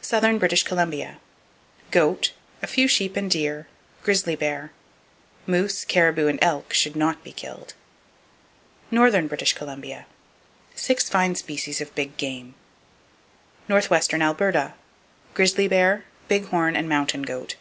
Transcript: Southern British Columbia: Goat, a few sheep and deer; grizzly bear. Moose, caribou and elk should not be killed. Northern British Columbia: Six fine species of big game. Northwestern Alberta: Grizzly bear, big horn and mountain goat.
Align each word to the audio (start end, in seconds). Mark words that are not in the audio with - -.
Southern 0.00 0.38
British 0.38 0.62
Columbia: 0.62 1.18
Goat, 1.90 2.32
a 2.62 2.66
few 2.66 2.88
sheep 2.88 3.14
and 3.14 3.30
deer; 3.30 3.68
grizzly 4.02 4.36
bear. 4.36 4.72
Moose, 5.46 5.84
caribou 5.84 6.28
and 6.28 6.38
elk 6.42 6.72
should 6.72 6.96
not 6.96 7.22
be 7.22 7.30
killed. 7.30 7.74
Northern 8.90 9.26
British 9.26 9.52
Columbia: 9.52 10.06
Six 10.74 11.10
fine 11.10 11.34
species 11.34 11.82
of 11.82 11.94
big 11.94 12.16
game. 12.16 12.54
Northwestern 13.68 14.22
Alberta: 14.22 14.72
Grizzly 15.34 15.68
bear, 15.68 16.06
big 16.26 16.46
horn 16.46 16.74
and 16.74 16.88
mountain 16.88 17.20
goat. 17.20 17.56